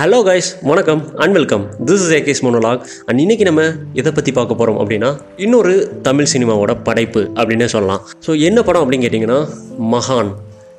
Hello 0.00 0.18
guys 0.26 0.62
வணக்கம் 0.62 1.16
and 1.16 1.32
welcome 1.32 1.68
this 1.84 2.02
is 2.04 2.10
AK's 2.10 2.46
monologue 2.46 2.84
and 3.06 3.18
இன்னைக்கு 3.18 3.44
நம்ம 3.44 3.62
இதை 3.92 4.12
பற்றி 4.12 4.32
பார்க்க 4.32 4.54
போகிறோம் 4.54 4.88
அப்படின்னா 4.88 5.16
இன்னொரு 5.36 5.92
தமிழ் 6.02 6.26
சினிமாவோட 6.32 6.76
படைப்பு 6.82 7.30
அப்படின்னே 7.34 7.64
சொல்லலாம். 7.64 8.00
ஸோ 8.26 8.40
என்ன 8.40 8.62
படம் 8.62 8.92
அப்படின்னு 8.92 9.04
கேட்டிங்கன்னா 9.04 9.48
மகான். 9.80 10.34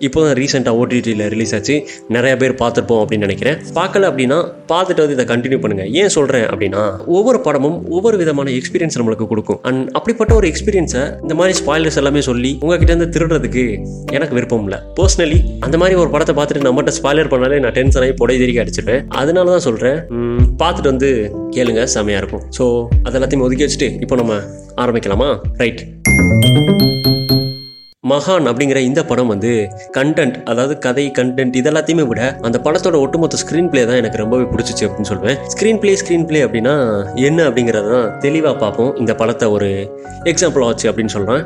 இப்போ 0.08 0.20
தான் 0.26 0.36
ரீசெண்டாக 0.40 0.80
ஓடிடியில் 0.82 1.24
ரிலீஸ் 1.34 1.54
ஆச்சு. 1.58 1.76
நிறைய 2.16 2.34
பேர் 2.42 2.54
பார்த்துருப்போம் 2.62 3.02
அப்படின்னு 3.04 3.26
நினைக்கிறேன். 3.28 3.58
பார்க்கல 3.78 4.10
அப்படின்னா 4.12 4.40
பார்த்துட்டு 4.72 5.04
வந்து 5.04 5.16
இதை 5.18 5.26
கண்டினியூ 5.34 5.60
பண்ணுங்கள் 5.64 5.90
ஏன் 6.02 6.14
சொல்கிறேன் 6.16 6.46
அப்படின்னா 6.52 6.84
ஒவ்வொரு 7.18 7.40
படமும் 7.48 7.78
ஒவ்வொரு 7.98 8.18
விதமான 8.22 8.52
எக்ஸ்பீரியன்ஸ் 8.60 8.98
நம்மளுக்கு 9.00 9.28
கொடுக்கும். 9.32 9.60
அண்ட் 9.70 9.84
அப்படிப்பட்ட 10.00 10.34
ஒரு 10.40 10.48
எக்ஸ்பீரியன்ஸை 10.52 11.04
இந்த 11.26 11.36
மாதிரி 11.42 11.56
ஸ்பாய்லர்ஸ் 11.62 12.00
எல்லாமே 12.04 12.24
சொல்லி 12.30 12.52
உங்ககிட்ட 12.64 12.92
இருந்து 12.94 13.10
திருடுறதுக்கு 13.16 13.66
எனக்கு 14.18 14.38
விருப்பம் 14.40 14.66
இல்லை. 14.68 14.80
பர்சனலி 15.00 15.40
அந்த 15.68 15.76
மாதிரி 15.84 15.98
ஒரு 16.04 16.12
படத்தை 16.16 16.36
பார்த்துட்டு 16.40 16.68
நம்மகிட்ட 16.68 16.94
ஸ்பாய்லர் 17.00 17.32
பண்ணாலே 17.36 17.60
நான் 17.66 17.78
டென்ஷன் 17.80 18.06
ஆகி 18.06 18.16
புடை 18.22 18.38
தெரிக்க 18.44 18.66
அடிச்சிருப்பேன் 18.66 19.04
அதனால 19.22 19.52
தான் 19.56 19.66
சொல்கிறேன் 19.68 20.00
பார்த்துட்டு 20.64 20.92
வந்து 20.94 21.12
கேளுங்க. 21.58 21.84
செமையாக 21.96 22.22
இருக்கும். 22.24 22.46
ஸோ 22.60 22.66
அதெல்லாத்தையும் 23.08 23.46
ஒதுக்கி 23.48 23.66
வச்சுட்டு 23.68 23.90
இப்போ 24.06 24.18
நம்ம 24.24 24.36
ஆரம்பிக்கலாமா? 24.84 25.30
ரைட் 25.64 25.84
மகான் 28.12 28.50
அப்படிங்கிற 28.52 28.80
இந்த 28.90 29.02
படம் 29.10 29.32
வந்து 29.34 29.52
கண்டென்ட் 29.98 30.38
அதாவது 30.52 30.74
கதை 30.86 31.06
கண்டென்ட் 31.20 31.56
இதெல்லாத்தையுமே 31.62 32.06
விட 32.12 32.22
அந்த 32.48 32.58
படத்தோட 32.66 32.96
ஒட்டுமொத்த 33.06 33.40
ஸ்க்ரீன் 33.44 33.70
பிளே 33.74 33.84
தான் 33.90 34.00
எனக்கு 34.02 34.22
ரொம்பவே 34.24 34.46
பிடிச்சிச்சு 34.54 34.86
அப்படின்னு 34.88 35.10
சொல்லுவேன் 35.12 35.38
ஸ்க்ரீன் 35.54 35.80
பிளே 35.82 35.94
ஸ்க்ரீன் 36.02 36.26
பிளே 36.30 36.42
அப்படின்னா 36.48 36.76
என்ன 37.28 37.40
அப்படிங்கிறத 37.50 37.90
தான் 37.96 38.10
தெளிவாக 38.26 38.56
பார்ப்போம். 38.64 38.92
இந்த 39.02 39.14
படத்தை 39.22 39.48
ஒரு 39.56 39.70
எக்ஸாம்பிள் 40.32 40.66
ஆச்சு 40.68 40.88
அப்படின்னு 40.92 41.14
சொல்கிறேன் 41.16 41.44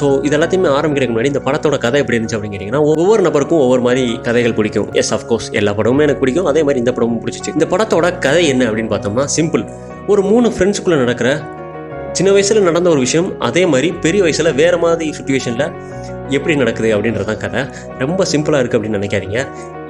ஸோ 0.00 0.06
இதெல்லாத்தையுமே 0.28 0.70
ஆரம்பிக்கிறதுக்கு 0.78 1.14
முன்னாடி 1.14 1.32
இந்த 1.34 1.42
படத்தோட 1.48 1.78
கதை 1.84 2.00
எப்படி 2.02 2.16
இருந்துச்சு 2.18 2.38
அப்படின்னு 2.38 2.56
கேட்டிங்கன்னா 2.56 2.82
ஒவ்வொரு 2.92 3.22
நபருக்கும் 3.28 3.62
ஒவ்வொரு 3.64 3.84
மாதிரி 3.88 4.04
கதைகள் 4.28 4.56
பிடிக்கும். 4.58 4.88
எஸ் 5.02 5.12
அஃப்கோர்ஸ் 5.18 5.48
எல்லா 5.60 5.74
படமும் 5.78 6.04
எனக்கு 6.06 6.24
பிடிக்கும். 6.24 6.48
அதே 6.52 6.62
மாதிரி 6.68 6.82
இந்த 6.84 6.94
படமும் 6.96 7.20
பிடிச்சிச்சு. 7.24 7.54
இந்த 7.58 7.68
படத்தோட 7.74 8.06
கதை 8.26 8.42
என்ன 8.54 8.64
அப்படின்னு 8.70 8.92
பார்த்தோம்னா 8.94 9.26
சிம்பிள் 9.36 9.64
ஒரு 10.12 10.22
மூணு 10.30 10.48
ஃப்ரெண்ட்ஸுக்குள்ளே 10.56 11.00
நடக்கிற 11.04 11.30
சின்ன 12.18 12.32
வயசில் 12.32 12.62
நடந்த 12.62 12.90
ஒரு 12.90 12.98
விஷயம். 12.98 13.40
அதே 13.40 13.66
மாதிரி 13.66 13.92
பெரிய 13.92 14.22
வயசில் 14.22 14.52
வேறு 14.52 14.78
மாதிரி 14.78 15.14
சுச்சுவேஷனில் 15.18 15.72
எப்படி 16.28 16.56
நடக்குது 16.56 16.96
அப்படின்றதான் 16.96 17.36
கதை. 17.36 17.62
ரொம்ப 17.98 18.24
சிம்பிளாக 18.32 18.62
இருக்குது 18.62 18.76
அப்படின்னு 18.76 18.98
நினைக்காதீங்க. 18.98 19.46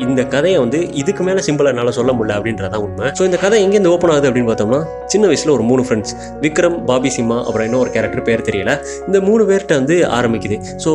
இந்த 0.06 0.22
கதையை 0.34 0.58
வந்து 0.64 0.78
இதுக்கு 1.00 1.22
மேலே 1.28 1.40
சிம்பிளாக 1.46 1.72
என்னால் 1.74 1.94
சொல்ல 1.98 2.10
முடியல 2.18 2.36
அப்படின்றதான் 2.38 2.82
உண்மை. 2.86 3.06
ஸோ 3.18 3.22
இந்த 3.28 3.38
கதை 3.44 3.56
எங்கேருந்து 3.64 3.92
ஓப்பன் 3.94 4.12
ஆகுது 4.14 4.28
அப்படின்னு 4.30 4.50
பார்த்தோம்னா 4.50 4.80
சின்ன 5.12 5.24
வயசில் 5.30 5.52
ஒரு 5.56 5.64
மூணு 5.70 5.82
ஃப்ரெண்ட்ஸ் 5.86 6.12
விக்ரம் 6.44 6.76
பாபி 6.90 7.10
சிம்மா 7.16 7.38
அப்புறம் 7.46 7.66
இன்னொரு 7.68 7.90
கேரக்டர் 7.96 8.24
பேர் 8.28 8.44
தெரியல. 8.48 8.72
இந்த 9.08 9.18
மூணு 9.28 9.42
பேர்கிட்ட 9.50 9.74
வந்து 9.80 9.96
ஆரம்பிக்குது. 10.18 10.58
ஸோ 10.84 10.92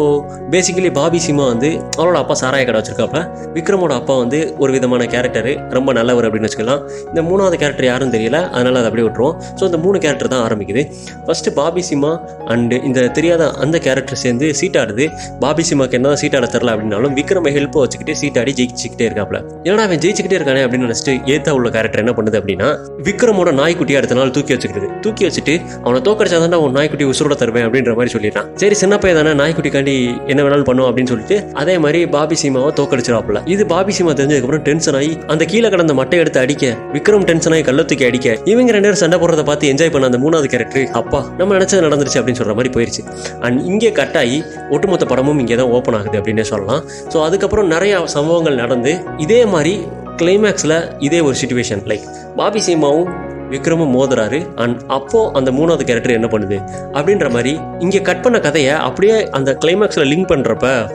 பேசிக்கலி 0.54 0.92
பாபி 1.00 1.22
சிம்மா 1.28 1.46
வந்து 1.54 1.70
அவரோட 2.00 2.18
அப்பா 2.24 2.38
சாராய 2.44 2.66
கடை 2.70 2.80
வச்சிருக்காப்ல. 2.82 3.22
விக்ரமோட 3.58 3.94
அப்பா 4.02 4.16
வந்து 4.24 4.40
ஒரு 4.64 4.72
விதமான 4.78 5.08
கேரக்டர் 5.16 5.52
ரொம்ப 5.78 5.90
நல்லவர் 6.00 6.28
அப்படின்னு 6.28 6.50
வச்சுக்கலாம். 6.50 6.82
இந்த 7.12 7.24
மூணாவது 7.30 7.58
கேரக்டர் 7.64 7.90
யாரும் 7.92 8.14
தெரியல 8.16 8.38
அதனால் 8.56 8.80
அதை 8.82 8.88
அப்படியே 8.92 9.08
விட்டுருவோம். 9.08 9.36
ஸோ 9.60 9.64
இந்த 9.72 9.82
மூணு 9.86 9.98
கேரக்டர் 10.06 10.32
தான் 10.36 10.46
ஆரம்பிக்குது. 10.48 10.84
ஃபஸ்ட்டு 11.28 11.56
பாபி 11.60 11.84
சிம்மா 11.90 12.14
அண்டு 12.56 12.78
இந்த 12.90 13.08
தெரியாத 13.20 13.44
அந்த 13.66 13.78
கேரக்டர் 13.88 14.22
சேர்ந்து 14.26 14.48
சீட்டாடுது. 14.62 15.08
பாபி 15.44 15.66
சிம்மாக்கு 15.70 15.98
என்ன 16.00 16.16
சீட்டாட 16.22 16.46
தெரில 16.56 16.74
அப்படின்னாலும் 16.76 17.14
விக்ரம 17.20 17.52
ஹெல்ப்பை 17.58 17.82
வச்சுக்கிட்டு 17.84 18.16
சீட்டாடி 18.22 18.52
ஜெயிச்சுக்கிட்டே 18.94 19.08
இருக்காப்ல. 19.10 19.38
ஏன்னா 19.68 19.84
அவன் 19.88 20.02
ஜெயிச்சுக்கிட்டே 20.04 20.38
இருக்கானே 20.40 20.62
அப்படின்னு 20.66 20.88
நினைச்சிட்டு 20.88 21.14
ஏத்தா 21.34 21.52
உள்ள 21.58 21.68
கேரக்டர் 21.76 22.02
என்ன 22.04 22.14
பண்ணுது 22.18 22.38
அப்படின்னா 22.40 22.68
விக்ரமோட 23.08 23.50
நாய்க்குட்டியை 23.62 23.98
அடுத்த 24.00 24.16
நாள் 24.20 24.34
தூக்கி 24.36 24.54
வச்சுக்கிட்டு 24.56 24.90
தூக்கி 25.06 25.24
வச்சுட்டு 25.28 25.56
அவனை 25.86 26.00
தோக்கடிச்சாதான் 26.08 26.58
அவன் 26.60 26.76
நாய்க்குட்டி 26.78 27.08
உசுரோட 27.12 27.36
தருவேன் 27.42 27.66
அப்படின்ற 27.68 27.94
மாதிரி 28.00 28.14
சொல்லிடுறான். 28.16 28.48
சரி 28.62 28.76
சின்ன 28.82 28.98
பையன் 29.04 29.20
தானே 29.20 29.34
நாய்க்குட்டிக்காண்டி 29.42 29.96
என்ன 30.32 30.40
வேணாலும் 30.46 30.68
பண்ணும் 30.70 30.88
அப்படின்னு 30.90 31.12
சொல்லிட்டு 31.14 31.38
அதே 31.62 31.76
மாதிரி 31.86 32.02
பாபி 32.16 32.38
சீமாவை 32.44 32.72
தோக்கடிச்சிடாப்ல 32.80 33.42
இது 33.56 33.66
பாபி 33.74 33.94
சீமா 33.98 34.14
தெரிஞ்சதுக்கப்புறம் 34.20 34.66
டென்ஷன் 34.70 34.98
ஆகி 35.02 35.12
அந்த 35.36 35.44
கீழே 35.54 35.70
கடந்த 35.76 35.96
மட்டை 36.02 36.20
எடுத்து 36.24 36.42
அடிக்க 36.44 36.74
விக்ரம் 36.96 37.28
டென்ஷன் 37.32 37.56
ஆகி 37.58 37.66
கள்ள 37.70 37.84
தூக்கி 37.92 38.08
அடிக்க 38.10 38.38
இவங்க 38.54 38.72
ரெண்டு 38.78 38.88
பேரும் 38.90 39.02
சண்டை 39.04 39.20
போடுறத 39.24 39.44
பார்த்து 39.50 39.72
என்ஜாய் 39.74 39.94
பண்ண 39.96 40.12
அந்த 40.12 40.22
மூணாவது 40.26 40.50
கேரக்டர் 40.54 40.88
அப்பா 41.02 41.22
நம்ம 41.40 41.50
நினைச்சது 41.58 41.86
நடந்துருச்சு 41.88 42.20
அப்படின்னு 42.22 42.42
சொல்ற 42.42 42.56
மாதிரி 42.60 42.72
போயிருச்சு. 42.76 43.02
அண்ட் 43.46 43.60
இங்கே 43.72 43.92
கட் 44.00 44.18
ஆகி 44.24 44.38
ஒட்டுமொத்த 44.76 45.06
படமும் 45.12 45.40
இங்கே 45.44 45.56
தான் 45.62 45.72
ஓப்பன் 45.78 45.98
ஆகுது 46.00 46.18
அப்படின்னே 46.20 46.46
சொல்லலாம். 46.52 46.82
ஸோ 47.14 47.18
அதுக்கப்புறம் 47.28 47.68
நிறைய 47.74 47.94
சம்பவங்கள் 48.16 48.60
நடந்து 48.64 48.83
இதே 49.18 49.46
மாதிரி 49.46 49.88
கிளைமேக்ஸில் 50.18 50.92
இதே 51.00 51.20
ஒரு 51.20 51.36
சுச்சுவேஷன் 51.46 51.84
லைக் 51.86 52.06
பாபி 52.36 52.62
சீமாவும் 52.68 53.10
விக்ரமும் 53.50 53.94
மோதுறாரு. 53.96 54.56
அண்ட் 54.56 54.82
அப்போ 54.88 55.32
அந்த 55.34 55.52
மூணாவது 55.52 55.84
கேரக்டர் 55.84 56.12
என்ன 56.12 56.28
பண்ணுது? 56.28 56.58
அப்படின்ற 56.94 57.30
மாதிரி 57.30 57.60
இங்கே 57.80 58.02
கட் 58.02 58.22
பண்ண 58.22 58.40
கதையை 58.40 58.74
அப்படியே 58.74 59.30
அந்த 59.30 59.58
கிளைமேக்ஸில் 59.66 60.10
லிங்க் 60.12 60.32
பண்ணுறப்ப 60.32 60.92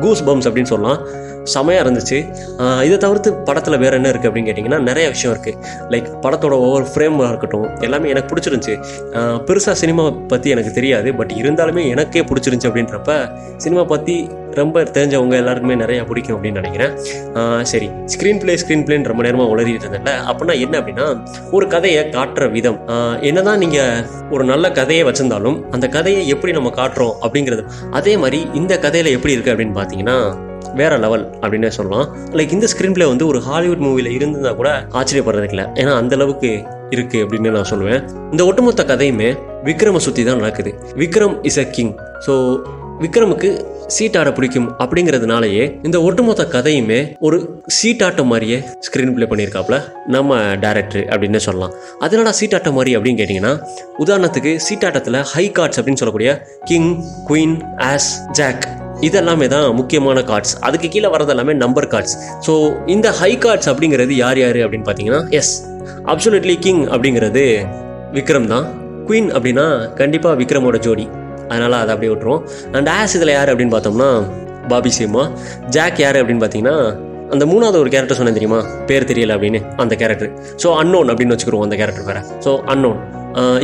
கூஸ் 0.00 0.24
பம்ஸ் 0.24 0.48
அப்படின்னு 0.48 0.72
சொல்லலாம். 0.72 1.06
செமையாக 1.54 1.84
இருந்துச்சு. 1.84 2.18
இதை 2.86 2.96
தவிர்த்து 3.04 3.30
படத்தில் 3.48 3.80
வேறு 3.82 3.98
என்ன 3.98 4.08
இருக்குது 4.12 4.30
அப்படின்னு 4.30 4.50
கேட்டிங்கன்னா 4.50 4.80
நிறைய 4.90 5.06
விஷயம் 5.14 5.32
இருக்குது 5.34 5.56
லைக் 5.94 6.10
படத்தோட 6.26 6.54
ஒவ்வொரு 6.66 6.86
ஃப்ரேமாக 6.92 7.30
இருக்கட்டும் 7.32 7.68
எல்லாமே 7.88 8.10
எனக்கு 8.14 8.30
பிடிச்சிருந்துச்சி. 8.32 8.76
பெருசாக 9.48 9.76
சினிமா 9.82 10.04
பற்றி 10.34 10.50
எனக்கு 10.56 10.74
தெரியாது 10.78 11.08
பட் 11.20 11.34
இருந்தாலுமே 11.40 11.84
எனக்கே 11.94 12.24
பிடிச்சிருந்துச்சி 12.30 12.70
அப்படின்றப்ப 12.70 13.16
சினிமா 13.64 13.84
பற்றி 13.94 14.16
ரொம்ப 14.60 14.82
தெரிஞ்சவங்க 14.94 15.34
எல்லாருக்குமே 15.40 15.74
நிறையா 15.82 16.04
பிடிக்கும் 16.08 16.36
அப்படின்னு 16.36 16.60
நினைக்கிறேன். 16.60 16.94
சரி 17.72 17.88
ஸ்க்ரீன் 18.12 18.40
பிளே 18.42 18.54
ஸ்க்ரீன் 18.62 18.84
பிளேன்னு 18.86 19.10
ரொம்ப 19.12 19.22
நேரமாக 19.26 19.52
உளறிட்டு 19.54 19.86
இருந்தேன்ல 19.86 20.14
அப்படின்னா 20.30 20.56
என்ன 20.64 20.74
அப்படின்னா 20.80 21.08
ஒரு 21.56 21.66
கதையை 21.74 22.02
காட்டுற 22.16 22.46
விதம். 22.56 22.80
என்ன 23.28 23.38
என்னதான் 23.40 23.62
நீங்கள் 23.64 24.00
ஒரு 24.34 24.44
நல்ல 24.50 24.66
கதையை 24.78 25.02
வச்சிருந்தாலும் 25.06 25.54
அந்த 25.74 25.86
கதையை 25.94 26.22
எப்படி 26.34 26.52
நம்ம 26.56 26.70
காட்டுறோம் 26.80 27.14
அப்படிங்கிறது 27.24 27.62
அதே 27.98 28.14
மாதிரி 28.22 28.38
இந்த 28.60 28.74
கதையில் 28.84 29.14
எப்படி 29.16 29.34
இருக்குது 29.34 29.52
அப்படின்னு 29.54 29.76
பார்த்தீங்கன்னா 29.78 30.16
வேற 30.80 30.98
லெவல் 31.04 31.24
அப்படின்னே 31.42 31.70
சொல்லலாம். 31.78 32.06
லைக் 32.38 32.54
இந்த 32.56 32.68
ஸ்க்ரீன் 32.72 32.96
பிளே 32.96 33.08
வந்து 33.12 33.26
ஒரு 33.30 33.40
ஹாலிவுட் 33.48 33.84
மூவியில் 33.86 34.14
இருந்திருந்தா 34.16 34.52
கூட 34.60 34.70
ஆச்சரியப்படுறதுக்கு 35.00 35.56
இல்லை 35.56 35.66
ஏன்னா 35.82 35.94
அந்த 36.02 36.14
அளவுக்கு 36.20 36.50
இருக்கு 36.96 37.18
அப்படின்னு 37.24 37.56
நான் 37.56 37.70
சொல்லுவேன். 37.72 38.00
இந்த 38.34 38.44
ஒட்டுமொத்த 38.50 38.84
கதையுமே 38.92 39.30
விக்ரமை 39.70 40.02
சுற்றி 40.06 40.22
தான் 40.28 40.40
நடக்குது. 40.44 40.70
Vikram 41.02 41.36
is 41.50 41.60
a 41.64 41.66
king 41.76 41.94
so 42.26 42.34
விக்ரமுக்கு 43.04 43.50
சீட்டாட 43.96 44.28
பிடிக்கும் 44.36 44.66
அப்படிங்கிறதுனாலயே 44.82 45.62
இந்த 45.86 45.98
ஒட்டுமொத்த 46.06 46.42
கதையுமே 46.54 46.98
ஒரு 47.26 47.38
சீட்டாட்டம் 47.76 48.30
மாதிரியே 48.32 48.58
ஸ்க்ரீன் 48.86 49.14
பிளே 49.14 49.26
பண்ணியிருக்காப்புல. 49.30 49.78
நம்ம 50.16 50.38
டேரக்டர் 50.64 51.06
அப்படின்னு 51.12 51.40
சொல்லலாம். 51.46 51.72
அதனால 52.06 52.34
சீட்டாட்டம் 52.40 52.76
மாதிரி 52.78 52.92
அப்படின்னு 52.98 53.20
கேட்டிங்கன்னா 53.22 53.54
உதாரணத்துக்கு 54.04 54.52
சீட்டாட்டத்தில் 54.66 55.20
ஹை 55.32 55.46
கார்ட்ஸ் 55.58 55.80
அப்படின்னு 55.80 56.02
சொல்லக்கூடிய 56.02 56.32
கிங் 56.70 56.92
குயின் 57.30 57.56
ஆஸ் 57.92 58.10
ஜாக் 58.40 58.66
இதெல்லாமே 59.08 59.46
தான் 59.54 59.66
முக்கியமான 59.80 60.18
கார்ட்ஸ் 60.30 60.54
அதுக்கு 60.68 60.88
கீழே 60.94 61.08
வரது 61.14 61.32
எல்லாமே 61.34 61.54
நம்பர் 61.64 61.88
கார்ட்ஸ் 61.94 62.14
ஸோ 62.46 62.54
இந்த 62.94 63.08
ஹை 63.20 63.32
கார்ட்ஸ் 63.44 63.70
அப்படிங்கிறது 63.72 64.14
யார் 64.24 64.40
யார் 64.44 64.58
அப்படின்னு 64.64 64.88
பார்த்தீங்கன்னா 64.88 65.22
எஸ் 65.40 65.54
அப்சுலட்லி 66.12 66.56
கிங் 66.66 66.84
அப்படிங்கிறது 66.94 67.44
விக்ரம் 68.16 68.48
தான். 68.52 68.66
குயின் 69.08 69.28
அப்படின்னா 69.36 69.66
கண்டிப்பாக 69.98 70.34
விக்ரமோட 70.40 70.76
ஜோடி. 70.86 71.04
அதனால் 71.50 71.76
அதை 71.82 71.90
அப்படியே 71.94 72.10
விட்டுருவோம். 72.12 72.42
அண்ட் 72.78 72.90
ஆஸ் 72.96 73.14
இதில் 73.18 73.32
யார் 73.36 73.50
அப்படின்னு 73.52 73.74
பார்த்தோம்னா 73.74 74.08
பாபி 74.72 74.90
சிம்மா. 74.98 75.24
ஜாக் 75.76 76.00
யார் 76.04 76.18
அப்படின்னு 76.20 76.42
பார்த்தீங்கன்னா 76.44 76.76
அந்த 77.34 77.44
மூணாவது 77.50 77.80
ஒரு 77.82 77.90
கேரக்டர் 77.94 78.18
சொன்னேன் 78.18 78.38
தெரியுமா? 78.38 78.60
பேர் 78.88 79.08
தெரியல 79.10 79.34
அப்படின்னு 79.36 79.60
அந்த 79.82 79.94
கேரக்டர் 80.02 80.30
ஸோ 80.62 80.68
அன்னோன் 80.82 81.10
அப்படின்னு 81.12 81.34
வச்சுக்கிறோம் 81.34 81.64
அந்த 81.66 81.76
கேரக்டர் 81.80 82.08
வேறு. 82.10 82.22
ஸோ 82.46 82.52
அன்னோன் 82.74 82.98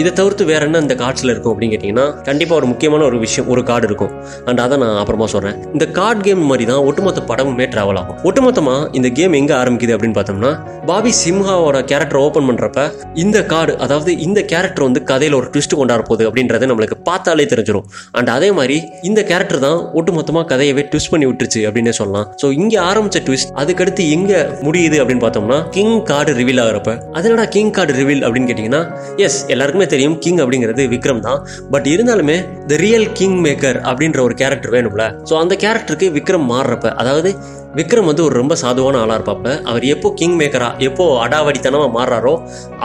இதை 0.01 0.11
தவிர்த்து 0.21 0.45
வேற 0.51 0.63
என்ன 0.69 0.81
இந்த 0.85 0.95
கார்ட்ஸில் 1.03 1.33
இருக்கும் 1.33 1.53
அப்படின்னு 1.53 1.75
கேட்டிங்கன்னா 1.75 2.07
கண்டிப்பாக 2.29 2.59
ஒரு 2.61 2.67
முக்கியமான 2.73 3.05
ஒரு 3.11 3.19
விஷயம் 3.25 3.49
ஒரு 3.53 3.63
கார்டு 3.71 3.87
இருக்கும். 3.91 4.13
அண்ட் 4.49 4.61
அதை 4.65 4.77
நான் 4.83 4.99
அப்புறமா 5.03 5.27
சொல்கிறேன் 5.35 5.57
இந்த 5.75 5.87
கார்டு 5.99 6.21
கேம் 6.27 6.43
மாதிரி 6.51 6.67
தான் 6.71 6.83
ஒட்டுமொத்த 6.89 7.23
படமுமே 7.31 7.67
ட்ராவல் 7.75 7.99
ஆகும். 8.03 8.19
ஒட்டுமொத்தமாக 8.29 8.89
இந்த 8.99 9.09
கேம் 9.19 9.37
எங்கே 9.41 9.55
ஆரம்பிக்குது 9.61 9.95
அப்படின்னு 9.97 10.19
பார்த்தோம்னா 10.19 10.53
பாபி 10.91 11.13
சிம்ஹாவோட 11.23 11.79
கேரக்டர் 11.91 12.21
ஓப்பன் 12.25 12.47
பண்ணுறப்ப 12.49 12.81
இந்த 13.25 13.39
கார்டு 13.53 13.73
அதாவது 13.85 14.11
இந்த 14.27 14.41
கேரக்டர் 14.53 14.87
வந்து 14.89 15.01
கதையில் 15.11 15.37
ஒரு 15.41 15.49
ட்விஸ்ட் 15.55 15.77
கொண்டாட 15.81 16.03
போகுது 16.09 16.25
அப்படின்றது 16.29 16.69
நம்மளுக்கு 16.71 16.99
பார்த்தாலே 17.09 17.47
தெரிஞ்சிடும் 17.53 17.87
அண்ட் 18.19 18.31
அதே 18.37 18.51
மாதிரி 18.59 18.77
இந்த 19.09 19.21
கேரக்டர் 19.31 19.63
தான் 19.67 19.79
ஒட்டுமொத்தமாக 20.01 20.47
கதையவே 20.53 20.85
ட்விஸ்ட் 20.93 21.13
பண்ணி 21.15 21.29
விட்டுருச்சு 21.31 21.63
அப்படின்னே 21.69 21.95
சொல்லலாம். 22.01 22.29
ஸோ 22.43 22.49
இங்கே 22.61 22.79
ஆரம்பிச்ச 22.89 23.25
ட்விஸ்ட் 23.29 23.53
அதுக்கடுத்து 23.63 24.05
எங்கே 24.17 24.41
முடியுது 24.67 24.99
அப்படின்னு 25.03 25.25
பார்த்தோம்னா 25.27 25.59
கிங் 25.77 25.97
கார்டு 26.11 26.33
ரிவீல் 26.41 26.63
ஆகிறப்ப. 26.65 26.93
அதனடா 27.19 27.47
கிங் 27.57 27.75
கார்டு 27.79 27.95
ரிவீல் 28.01 28.23
அப்படின்னு 28.27 28.51
கேட்டிங்கன்னா 28.51 28.83
எஸ் 29.27 29.41
எல்லாருக்குமே 29.57 29.89
தெரியும் 29.97 30.17
கிங் 30.27 30.41
அப்படிங்கிறது 30.45 30.85
விக்ரம் 30.95 31.25
தான். 31.29 31.41
பட் 31.75 31.91
இருந்தாலுமே 31.97 32.39
த 32.73 32.81
ரியல் 32.87 33.09
கிங் 33.21 33.39
மேக்கர் 33.47 33.79
அப்படின்ற 33.91 34.21
ஒரு 34.29 34.37
கேரக்டர் 34.43 34.75
வேணும்ல. 34.77 35.05
ஸோ 35.29 35.37
அந்த 35.45 35.55
கேரக்டருக்கு 35.67 36.09
விக்ரம் 36.19 36.51
மாறுறப்ப 36.55 36.97
அதாவது 37.03 37.31
விக்ரம் 37.79 38.09
வந்து 38.09 38.23
ஒரு 38.27 38.35
ரொம்ப 38.41 38.55
சாதுவான 38.61 38.99
ஆளாக 39.01 39.17
இருப்பாப்ப 39.19 39.49
அவர் 39.71 39.85
எப்போ 39.95 40.09
கிங் 40.19 40.37
மேக்கரா 40.41 40.69
எப்போ 40.87 41.05
அடாவடித்தனமாக 41.25 41.91
மாறுறாரோ 41.97 42.33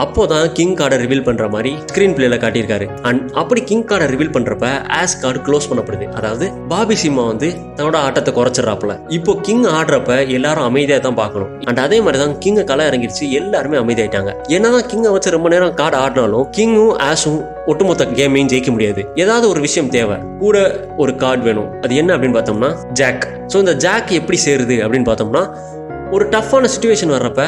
அப்போ 0.02 0.22
தான் 0.32 0.46
கிங் 0.56 0.74
கார்டை 0.80 0.96
ரிவீல் 1.02 1.24
பண்ணுற 1.28 1.44
மாதிரி 1.54 1.70
ஸ்க்ரீன் 1.90 2.14
பிளேல 2.16 2.36
காட்டியிருக்காரு. 2.42 2.86
அண்ட் 3.08 3.22
அப்படி 3.40 3.60
கிங் 3.70 3.86
கார்டை 3.90 4.06
ரிவீல் 4.12 4.32
பண்ணுறப்ப 4.34 4.66
ஆஸ் 4.98 5.14
கார்டு 5.22 5.40
க்ளோஸ் 5.46 5.68
பண்ணப்படுது. 5.70 6.06
அதாவது 6.18 6.48
பாபி 6.72 6.96
சிம்மா 7.02 7.24
வந்து 7.30 7.48
தன்னோட 7.78 7.96
ஆட்டத்தை 8.06 8.34
குறைச்சிடறாப்புல 8.38 8.96
இப்போ 9.18 9.34
கிங் 9.46 9.64
ஆடுறப்ப 9.78 10.18
எல்லாரும் 10.38 10.66
அமைதியாக 10.70 11.02
தான் 11.06 11.18
பார்க்கணும். 11.22 11.50
அண்ட் 11.68 11.80
அதே 11.86 12.00
மாதிரி 12.06 12.20
தான் 12.24 12.36
கிங்கை 12.44 12.64
களை 12.72 12.86
இறங்கிடுச்சு 12.90 13.24
எல்லாருமே 13.40 13.78
அமைதியாயிட்டாங்க. 13.82 14.32
என்னதான் 14.58 14.86
கிங்கை 14.92 15.12
வச்சு 15.16 15.36
ரொம்ப 15.36 15.50
நேரம் 15.54 15.74
கார்டு 15.80 15.98
ஆடினாலும் 16.02 16.46
கிங் 16.58 16.61
கிங்கும் 16.62 16.96
ஆஸும் 17.10 17.38
ஒட்டுமொத்த 17.70 18.04
கேமையும் 18.18 18.50
ஜெயிக்க 18.50 18.70
முடியாது. 18.70 19.00
ஏதாவது 19.14 19.46
ஒரு 19.48 19.60
விஷயம் 19.60 19.88
தேவை. 19.88 20.16
கூட 20.42 20.56
ஒரு 21.02 21.12
கார்டு 21.22 21.42
வேணும். 21.42 21.68
அது 21.80 21.92
என்ன 22.00 22.10
அப்படின்னு 22.16 22.36
பார்த்தோம்னா 22.36 22.70
ஜாக் 23.00 23.24
ஸோ 23.52 23.56
இந்த 23.62 23.74
ஜாக் 23.84 24.10
எப்படி 24.18 24.38
சேருது 24.44 24.76
அப்படின்னு 24.84 25.08
பார்த்தோம்னா 25.08 25.42
ஒரு 26.14 26.24
டஃப்பான 26.34 26.68
சுச்சுவேஷன் 26.74 27.12
வர்றப்ப 27.14 27.42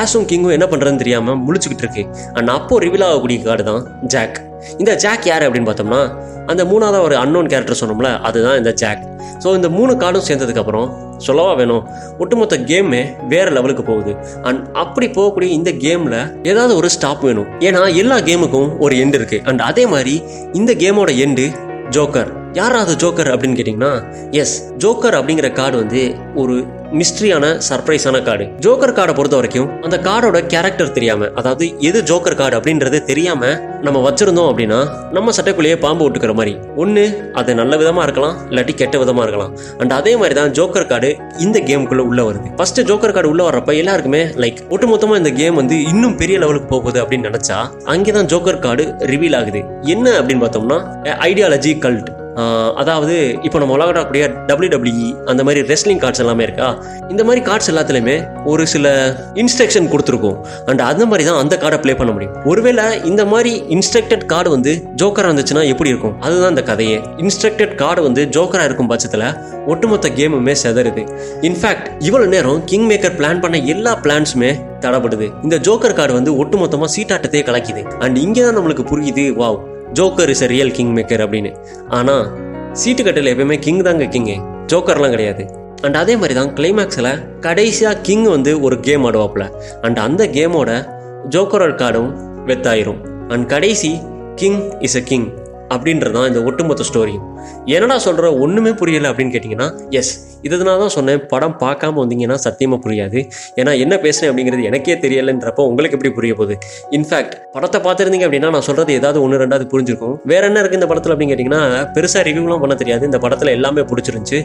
ஆஸும் 0.00 0.26
கிங்கும் 0.30 0.54
என்ன 0.56 0.66
பண்ணுறதுன்னு 0.70 1.02
தெரியாமல் 1.02 1.38
முழிச்சுக்கிட்டு 1.46 1.84
இருக்கு. 1.84 2.02
அண்ட் 2.32 2.50
அப்போ 2.56 2.80
ரிவீல் 2.84 3.04
ஆகக்கூடிய 3.08 3.38
கார்டு 3.42 3.64
தான் 3.70 3.84
ஜாக் 4.14 4.38
இந்த 4.78 4.94
ஜாக் 5.04 5.26
யார் 5.32 5.46
அப்படின்னு 5.46 5.70
பார்த்தோம்னா 5.70 6.02
அந்த 6.50 6.64
மூணாவது 6.64 7.00
ஒரு 7.00 7.16
அன்னோன் 7.16 7.50
கேரக்டர் 7.52 7.80
சொன்னோம்ல 7.80 8.10
அதுதான் 8.28 8.56
இந்த 8.56 8.72
ஜாக் 8.72 9.04
ஸோ 9.44 9.48
இந்த 9.54 9.68
மூணு 9.68 9.92
கார்டும் 9.96 10.26
சேர்ந்ததுக்கப்புறம் 10.28 10.88
சொல்லவா 11.26 11.52
வேணும்? 11.52 11.82
ஒட்டுமொத்த 12.18 12.56
கேமே 12.70 13.00
வேற 13.28 13.46
லெவலுக்கு 13.50 13.82
போகுது. 13.82 14.12
அண்ட் 14.42 14.60
அப்படி 14.72 15.06
போகக்கூடிய 15.06 15.48
இந்த 15.58 15.70
கேமில் 15.84 16.18
ஏதாவது 16.42 16.72
ஒரு 16.76 16.88
ஸ்டாப் 16.90 17.24
வேணும். 17.24 17.48
ஏன்னா 17.58 17.82
எல்லா 17.94 18.16
கேமுக்கும் 18.28 18.70
ஒரு 18.78 18.96
எண்டு 18.96 19.18
இருக்குது 19.20 19.44
அண்ட் 19.44 19.60
அதே 19.60 19.86
மாதிரி 19.86 20.14
இந்த 20.52 20.72
கேமோட 20.74 21.12
எண்டு 21.24 21.46
ஜோக்கர் 21.90 22.30
யாராவது 22.52 22.92
ஜோக்கர் 23.02 23.30
அப்படின்னு 23.32 23.58
கேட்டிங்கன்னா 23.58 23.92
எஸ் 24.32 24.56
ஜோக்கர் 24.84 25.16
அப்படிங்கிற 25.18 25.48
கார்டு 25.52 25.76
வந்து 25.76 26.02
ஒரு 26.34 26.56
மிஸ்ட்ரியான 26.92 27.60
சர்ப்ரைஸான 27.68 28.22
கார்டு 28.22 28.44
ஜோக்கர் 28.44 28.92
கார்டை 28.98 29.14
பொறுத்த 29.14 29.36
வரைக்கும் 29.36 29.82
அந்த 29.82 29.96
கார்டோட 29.98 30.46
கேரக்டர் 30.46 30.92
தெரியாம 30.92 31.28
அதாவது 31.34 31.74
எது 31.78 32.02
ஜோக்கர் 32.02 32.34
கார்டு 32.34 32.56
அப்படின்றது 32.58 33.02
தெரியாம 33.02 33.50
நம்ம 33.82 34.10
வச்சிருந்தோம் 34.10 34.48
அப்படின்னா 34.50 34.78
நம்ம 35.12 35.30
சட்டைக்குள்ளேயே 35.30 35.76
பாம்பு 35.76 36.10
விட்டுக்கிற 36.10 36.34
மாதிரி. 36.34 36.58
ஒன்று 36.76 37.30
அது 37.34 37.54
நல்ல 37.54 37.76
விதமா 37.76 38.02
இருக்கலாம் 38.02 38.36
இல்லாட்டி 38.50 38.74
கெட்ட 38.74 38.98
விதமா 38.98 39.22
இருக்கலாம். 39.22 39.56
அண்ட் 39.78 39.92
அதே 39.92 40.16
மாதிரி 40.16 40.34
தான் 40.34 40.50
ஜோக்கர் 40.50 40.86
கார்டு 40.86 41.16
இந்த 41.38 41.60
கேமுக்குள்ள 41.60 41.98
உள்ள 41.98 42.22
வருது. 42.22 42.54
ஃபர்ஸ்ட் 42.56 42.80
ஜோக்கர் 42.80 43.12
கார்டு 43.12 43.28
உள்ள 43.28 43.50
வர்றப்ப 43.50 43.76
எல்லாருக்குமே 43.76 44.24
லைக் 44.24 44.60
ஒட்டுமொத்தமா 44.70 45.16
இந்த 45.16 45.30
கேம் 45.30 45.54
வந்து 45.54 45.82
இன்னும் 45.82 46.16
பெரிய 46.16 46.38
லெவலுக்கு 46.38 46.68
போகுது 46.68 47.04
அப்படின்னு 47.04 47.30
நினைச்சா 47.30 47.58
அங்கேதான் 47.84 48.26
ஜோக்கர் 48.26 48.58
கார்டு 48.58 48.84
ரிவீல் 48.84 49.36
ஆகுது. 49.36 49.62
என்ன 49.80 50.20
அப்படின்னு 50.20 50.44
பார்த்தோம்னா 50.44 50.80
ஐடியாலஜி 51.04 51.78
கல்ட் 51.78 52.10
அதாவது 52.80 53.14
இப்போ 53.46 53.58
நம்ம 53.62 53.72
விளாடக்கூடிய 53.76 54.24
டபிள்யூ 54.48 54.70
டபிள்யூஇ 54.74 55.08
அந்த 55.30 55.42
மாதிரி 55.46 55.60
ரெஸ்லிங் 55.70 56.00
கார்ட்ஸ் 56.02 56.22
எல்லாமே 56.24 56.42
இருக்கா? 56.46 56.68
இந்த 57.12 57.22
மாதிரி 57.28 57.40
கார்ட்ஸ் 57.48 57.70
எல்லாத்துலேயுமே 57.72 58.16
ஒரு 58.52 58.64
சில 58.72 58.86
இன்ஸ்ட்ரக்ஷன் 59.42 59.88
கொடுத்துருக்கும். 59.92 60.36
அண்ட் 60.68 60.82
அந்த 60.90 61.06
மாதிரி 61.10 61.26
தான் 61.28 61.40
அந்த 61.42 61.54
கார்டை 61.62 61.78
ப்ளே 61.84 61.94
பண்ண 62.00 62.12
முடியும். 62.16 62.34
ஒருவேளை 62.50 62.84
இந்த 63.10 63.24
மாதிரி 63.32 63.52
இன்ஸ்ட்ரக்டட் 63.76 64.26
கார்டு 64.32 64.50
வந்து 64.56 64.74
ஜோக்கராக 65.02 65.30
இருந்துச்சுன்னா 65.30 65.64
எப்படி 65.72 65.92
இருக்கும்? 65.94 66.14
அதுதான் 66.26 66.52
இந்த 66.54 66.64
கதையே. 66.70 66.98
இன்ஸ்ட்ரக்டட் 67.24 67.74
கார்டு 67.82 68.02
வந்து 68.08 68.24
ஜோக்கராக 68.36 68.68
இருக்கும் 68.70 68.90
பட்சத்தில் 68.92 69.26
ஒட்டுமொத்த 69.72 70.08
கேமுமே 70.18 70.54
செதறுது. 70.64 71.04
இன்ஃபேக்ட் 71.48 71.88
இவ்வளோ 72.08 72.28
நேரம் 72.34 72.60
கிங் 72.72 72.86
மேக்கர் 72.90 73.16
பிளான் 73.20 73.42
பண்ண 73.46 73.56
எல்லா 73.74 73.94
பிளான்ஸுமே 74.04 74.52
தடப்படுது 74.84 75.28
இந்த 75.46 75.56
ஜோக்கர் 75.68 75.98
கார்டு 76.00 76.12
வந்து 76.18 76.32
ஒட்டுமொத்தமாக 76.42 76.90
சீட்டாட்டத்தையே 76.96 77.44
கலக்கிது. 77.50 77.84
அண்ட் 78.04 78.18
இங்கே 78.26 78.44
தான் 78.46 78.56
நம்மளுக்கு 78.58 78.86
புரியுது 78.92 79.26
wow 79.42 79.58
joker 79.92 80.28
is 80.28 80.42
a 80.42 80.46
real 80.46 80.70
kingmaker 80.96 81.22
அப்படின்னு. 81.24 81.52
ஆனால் 81.88 82.24
சீட்டு 82.72 83.04
கட்டில் 83.04 83.30
எப்பயுமே 83.34 83.58
கிங் 83.58 83.82
தாங்க 83.82 84.04
கிங்கு 84.04 84.36
ஜோக்கர்லாம் 84.66 85.10
கிடையாது. 85.10 85.44
அண்ட் 85.82 85.94
அதே 85.94 86.16
மாதிரி 86.16 86.34
தான் 86.34 86.54
கிளைமேக்ஸில் 86.54 87.40
கடைசியாக 87.40 88.00
கிங் 88.00 88.24
வந்து 88.24 88.60
ஒரு 88.60 88.80
கேம் 88.80 89.04
ஆடுவாப்புல. 89.10 89.44
அண்ட் 89.82 89.98
அந்த 89.98 90.26
கேமோட 90.26 90.70
ஜோக்கரோட 91.28 91.74
கார்டும் 91.74 92.10
வெத்தாயிரும். 92.46 93.28
அண்ட் 93.28 93.48
கடைசி 93.48 94.00
கிங் 94.34 94.60
இஸ் 94.80 94.96
அ 94.96 95.00
கிங் 95.00 95.28
அப்படின்றதான் 95.74 96.28
இந்த 96.30 96.40
ஒட்டுமொத்த 96.48 96.84
ஸ்டோரியும் 96.90 97.26
என்னடா 97.76 97.98
சொல்கிற 98.06 98.26
ஒன்றுமே 98.44 98.72
புரியலை 98.80 99.10
அப்படின்னு 99.10 99.34
கேட்டிங்கன்னா 99.36 99.68
எஸ் 100.00 100.12
இதனால 100.46 100.78
தான் 100.82 100.92
சொன்னேன். 100.96 101.20
படம் 101.30 101.54
பார்க்காம 101.62 101.98
வந்தீங்கன்னா 102.02 102.36
சத்தியமாக 102.44 102.80
புரியாது. 102.84 103.18
ஏன்னா 103.60 103.72
என்ன 103.84 103.94
பேசுகிறேன் 104.04 104.30
அப்படிங்கிறது 104.30 104.68
எனக்கே 104.70 104.94
தெரியலைன்றப்போ 105.04 105.62
உங்களுக்கு 105.70 105.96
எப்படி 105.98 106.12
புரிய 106.18 106.34
போகுது? 106.40 106.54
இன்ஃபேக்ட் 106.98 107.34
படத்தை 107.54 107.80
பார்த்துருந்தீங்க 107.86 108.26
அப்படின்னா 108.28 108.50
நான் 108.56 108.66
சொல்கிறது 108.68 108.92
ஏதாவது 109.00 109.18
ஒன்று 109.24 109.42
ரெண்டாவது 109.44 109.66
புரிஞ்சிருக்கும். 109.72 110.14
வேற 110.32 110.42
என்ன 110.50 110.62
இருக்குது 110.62 110.80
இந்த 110.80 110.90
படத்தில் 110.92 111.14
அப்படின்னு 111.14 111.34
கேட்டிங்கன்னா 111.34 111.62
பெருசாக 111.96 112.24
ரிவ்யூலாம் 112.30 112.62
பண்ண 112.64 112.76
தெரியாது. 112.84 113.04
இந்த 113.10 113.20
படத்தில் 113.26 113.54
எல்லாமே 113.56 113.84
பிடிச்சிருந்துச்சு. 113.92 114.40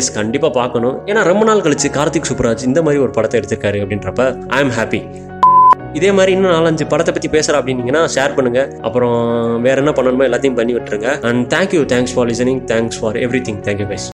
எஸ் 0.00 0.14
கண்டிப்பாக 0.20 0.54
பார்க்கணும். 0.60 0.96
ஏன்னா 1.10 1.22
ரொம்ப 1.32 1.44
நாள் 1.50 1.66
கழிச்சு 1.66 1.90
கார்த்திக் 1.98 2.30
சுப்ராஜ் 2.32 2.68
இந்த 2.70 2.82
மாதிரி 2.88 3.02
ஒரு 3.06 3.14
படத்தை 3.18 3.38
எடுத்திருக்காரு 3.40 3.80
அப்படின்றப்ப 3.84 4.30
ஐ 4.58 4.60
ஆம் 4.64 4.74
ஹாப்பி 4.80 5.02
இதே 5.98 6.10
மாதிரி 6.18 6.32
இன்னும் 6.36 6.54
நாலஞ்சு 6.56 6.84
படத்தை 6.92 7.12
பற்றி 7.14 7.28
பேசுகிறேன் 7.34 7.60
அப்படின்னீங்கன்னா 7.60 8.02
ஷேர் 8.14 8.36
பண்ணுங்க. 8.36 8.60
அப்புறம் 8.88 9.16
வேற 9.66 9.76
என்ன 9.82 9.92
பண்ணணுமோ 9.98 10.26
எல்லாத்தையும் 10.28 10.58
பண்ணி 10.60 10.74
விட்டுருங்க. 10.76 11.10
And 11.28 11.42
thank you 11.54 11.82
thanks 11.92 12.14
for 12.14 12.28
listening 12.32 12.62
thanks 12.72 13.00
for 13.00 13.18
everything 13.48 13.60
thank you 13.68 13.88
guys 13.92 14.08